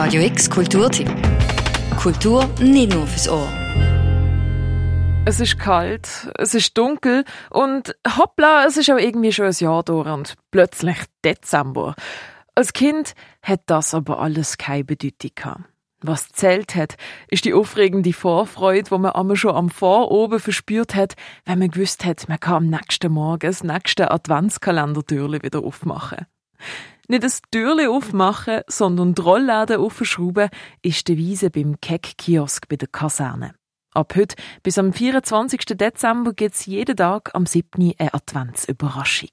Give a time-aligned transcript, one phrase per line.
[0.00, 1.10] Radio X Kulturtipp.
[2.00, 3.48] Kultur nicht nur fürs Ohr.
[5.26, 9.82] Es ist kalt, es ist dunkel und hoppla, es ist auch irgendwie schon ein Jahr
[9.82, 11.96] durch und plötzlich Dezember.
[12.54, 15.64] Als Kind hat das aber alles keine Bedeutung gehabt.
[16.00, 16.94] Was zählt hat,
[17.26, 22.04] ist die aufregende Vorfreude, die man einmal schon am Voroben verspürt hat, wenn man gewusst
[22.04, 26.24] hat, man kann am nächsten Morgen das nächste Adventskalender-Türchen wieder aufmachen.
[27.08, 30.50] Nicht das Türchen aufmachen, sondern die Rollläden aufschrauben,
[30.82, 33.54] ist die Wiese beim Keck-Kiosk bei der Kaserne.
[33.94, 35.60] Ab heute bis am 24.
[35.78, 37.94] Dezember gibt es jeden Tag am 7.
[37.98, 39.30] eine Adventsüberraschung.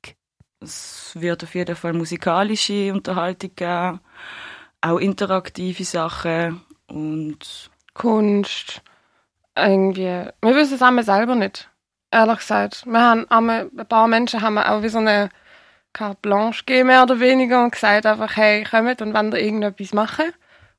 [0.62, 4.00] Es wird auf jeden Fall musikalische Unterhaltung geben
[4.86, 8.81] auch interaktive Sachen und Kunst.
[9.58, 10.30] Irgendwie.
[10.42, 11.70] Wir wissen es einmal selber nicht.
[12.12, 12.86] Ehrlich gesagt.
[12.86, 15.30] Wir haben einmal, ein paar Menschen haben auch wie so eine
[15.95, 19.94] Carte Blanche gegeben, mehr oder weniger, und gesagt einfach, hey, kommt und wollt ihr irgendetwas
[19.94, 20.26] machen?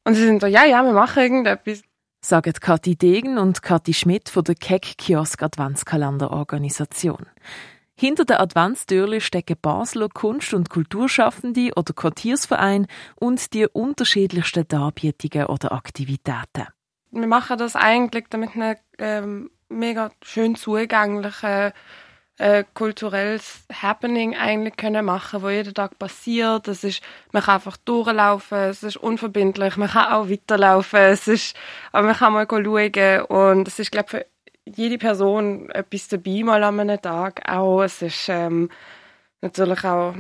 [0.05, 1.83] Und sie sind so, ja, ja, wir machen irgendetwas.
[2.20, 7.26] Sagen Kathi Degen und Kathi Schmidt von der Keck Kiosk Adventskalender Organisation.
[7.99, 15.73] Hinter der Adventstürle stecken Basler Kunst- und Kulturschaffende oder Quartiersvereine und die unterschiedlichsten Darbietungen oder
[15.73, 16.66] Aktivitäten.
[17.10, 21.73] Wir machen das eigentlich, damit wir ähm, mega schön zugängliche
[22.38, 26.68] äh, kulturelles Happening eigentlich können machen, wo jeden Tag passiert.
[26.68, 31.57] Das ist, man kann einfach durchlaufen, es ist unverbindlich, man kann auch weiterlaufen, es ist,
[31.92, 34.26] aber man kann mal schauen und es ist, glaube
[34.64, 37.82] ich, jede Person etwas dabei mal an einem Tag auch.
[37.82, 38.68] Es ist ähm,
[39.40, 40.14] natürlich auch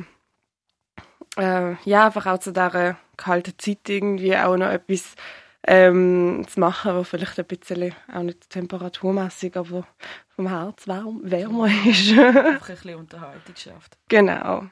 [1.36, 5.14] äh, ja, einfach auch zu dieser kalten Zeit irgendwie auch noch etwas
[5.66, 9.86] ähm, zu machen, was vielleicht ein bisschen auch nicht temperaturmäßig, aber
[10.28, 12.12] vom Herz warm, wärmer ist.
[12.18, 13.98] einfach ein bisschen Unterhaltung schafft.
[14.08, 14.64] Genau.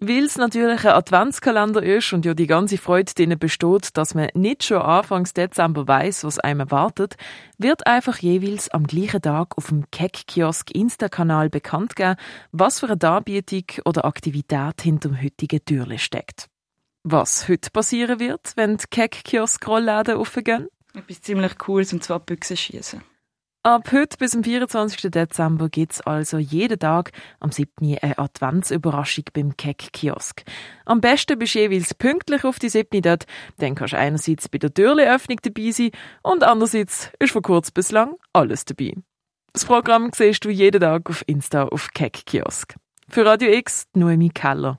[0.00, 4.28] Weil es natürlich ein Adventskalender ist und ja die ganze Freude darin besteht, dass man
[4.34, 7.16] nicht schon Anfangs Dezember weiß, was einem erwartet,
[7.58, 12.14] wird einfach jeweils am gleichen Tag auf dem Keck-Kiosk Insta-Kanal bekannt geben,
[12.52, 16.48] was für eine Darbietung oder Aktivität hinter dem heutigen Türchen steckt.
[17.04, 20.68] Was heute passieren wird, wenn die Keck-Kiosk-Rollläden aufgehen?
[20.94, 23.02] Etwas ziemlich Cooles, und zwar Büchse schießen.
[23.64, 25.10] Ab heute bis zum 24.
[25.10, 27.98] Dezember gibt es also jeden Tag am 7.
[28.00, 30.44] eine Adventsüberraschung beim Keck-Kiosk.
[30.86, 33.02] Am besten bist du jeweils pünktlich auf die 7.
[33.02, 33.26] dort,
[33.58, 35.90] dann kannst du einerseits bei der Türleöffnung dabei sein
[36.22, 38.94] und andererseits ist von kurz bis lang alles dabei.
[39.52, 42.76] Das Programm siehst du jeden Tag auf Insta auf Keck-Kiosk.
[43.08, 44.78] Für Radio X, Noemi Keller.